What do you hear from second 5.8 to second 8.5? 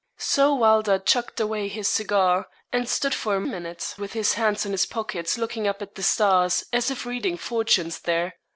the stars, as if reading fortunes there.